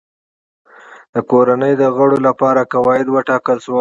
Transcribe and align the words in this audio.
د 1.13 1.15
کورنۍ 1.31 1.73
د 1.81 1.83
غړو 1.95 2.17
لپاره 2.27 2.61
قواعد 2.73 3.07
وټاکل 3.09 3.57
شول. 3.63 3.69